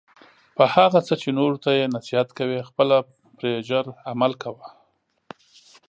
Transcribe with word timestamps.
په 0.57 0.63
هغه 0.75 0.99
څه 1.07 1.13
چې 1.21 1.29
نورو 1.39 1.57
ته 1.63 1.69
یی 1.79 1.85
نصیحت 1.95 2.29
کوي 2.37 2.61
خپله 2.69 2.97
پری 3.37 3.53
زر 3.69 3.85
عمل 4.11 4.31
کوه 4.43 4.65